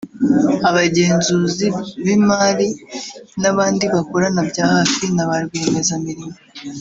abagenzuzi 0.69 1.67
b’imari 2.03 2.67
n’abandi 3.41 3.83
bakorana 3.93 4.41
bya 4.49 4.65
hafi 4.73 5.03
na 5.15 5.23
ba 5.29 5.35
rwiyemezamirimo 5.43 6.35